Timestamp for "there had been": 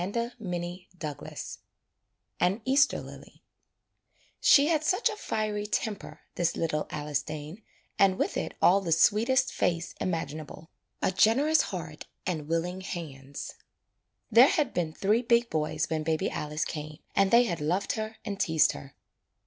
14.31-14.91